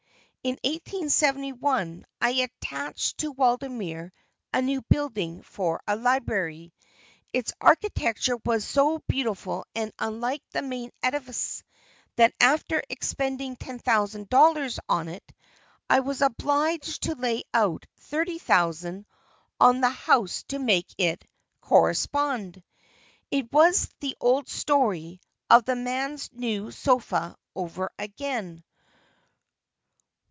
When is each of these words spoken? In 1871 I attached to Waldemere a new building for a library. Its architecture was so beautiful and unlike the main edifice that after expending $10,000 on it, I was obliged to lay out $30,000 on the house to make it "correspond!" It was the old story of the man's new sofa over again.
In 0.43 0.57
1871 0.63 2.03
I 2.19 2.29
attached 2.31 3.19
to 3.19 3.31
Waldemere 3.31 4.09
a 4.51 4.59
new 4.59 4.81
building 4.89 5.43
for 5.43 5.79
a 5.87 5.95
library. 5.95 6.73
Its 7.31 7.53
architecture 7.61 8.37
was 8.43 8.65
so 8.65 9.03
beautiful 9.07 9.67
and 9.75 9.93
unlike 9.99 10.41
the 10.49 10.63
main 10.63 10.91
edifice 11.03 11.63
that 12.15 12.33
after 12.39 12.81
expending 12.89 13.55
$10,000 13.55 14.79
on 14.89 15.09
it, 15.09 15.31
I 15.87 15.99
was 15.99 16.23
obliged 16.23 17.03
to 17.03 17.13
lay 17.13 17.43
out 17.53 17.85
$30,000 18.09 19.05
on 19.59 19.79
the 19.79 19.89
house 19.91 20.41
to 20.47 20.57
make 20.57 20.87
it 20.97 21.23
"correspond!" 21.61 22.63
It 23.29 23.53
was 23.53 23.91
the 23.99 24.17
old 24.19 24.49
story 24.49 25.21
of 25.51 25.65
the 25.65 25.75
man's 25.75 26.31
new 26.33 26.71
sofa 26.71 27.37
over 27.55 27.91
again. 27.99 28.63